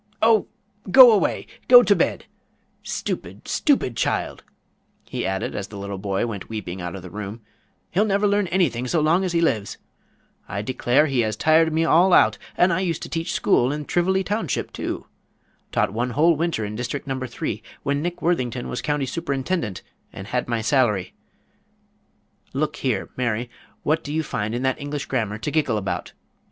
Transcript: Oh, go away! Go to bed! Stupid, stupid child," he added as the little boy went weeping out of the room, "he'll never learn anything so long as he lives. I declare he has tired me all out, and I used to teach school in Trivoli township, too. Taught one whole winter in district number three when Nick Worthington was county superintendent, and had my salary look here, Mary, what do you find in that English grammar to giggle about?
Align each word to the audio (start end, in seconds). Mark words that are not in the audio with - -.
Oh, 0.23 0.47
go 0.89 1.11
away! 1.11 1.45
Go 1.67 1.83
to 1.83 1.95
bed! 1.95 2.25
Stupid, 2.81 3.47
stupid 3.47 3.95
child," 3.95 4.43
he 5.07 5.27
added 5.27 5.53
as 5.53 5.67
the 5.67 5.77
little 5.77 5.99
boy 5.99 6.25
went 6.25 6.49
weeping 6.49 6.81
out 6.81 6.95
of 6.95 7.03
the 7.03 7.11
room, 7.11 7.41
"he'll 7.91 8.03
never 8.03 8.25
learn 8.25 8.47
anything 8.47 8.87
so 8.87 8.99
long 8.99 9.23
as 9.23 9.31
he 9.33 9.41
lives. 9.41 9.77
I 10.49 10.63
declare 10.63 11.05
he 11.05 11.19
has 11.19 11.35
tired 11.35 11.71
me 11.71 11.85
all 11.85 12.13
out, 12.13 12.39
and 12.57 12.73
I 12.73 12.79
used 12.79 13.03
to 13.03 13.09
teach 13.09 13.31
school 13.33 13.71
in 13.71 13.85
Trivoli 13.85 14.23
township, 14.23 14.73
too. 14.73 15.05
Taught 15.71 15.93
one 15.93 16.09
whole 16.09 16.35
winter 16.35 16.65
in 16.65 16.75
district 16.75 17.05
number 17.05 17.27
three 17.27 17.61
when 17.83 18.01
Nick 18.01 18.23
Worthington 18.23 18.69
was 18.69 18.81
county 18.81 19.05
superintendent, 19.05 19.83
and 20.11 20.25
had 20.25 20.47
my 20.47 20.61
salary 20.61 21.13
look 22.53 22.77
here, 22.77 23.09
Mary, 23.15 23.51
what 23.83 24.03
do 24.03 24.11
you 24.11 24.23
find 24.23 24.55
in 24.55 24.63
that 24.63 24.81
English 24.81 25.05
grammar 25.05 25.37
to 25.37 25.51
giggle 25.51 25.77
about? 25.77 26.13